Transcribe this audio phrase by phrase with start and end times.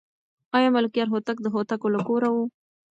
[0.57, 2.37] آیا ملکیار هوتک د هوتکو له کوره و؟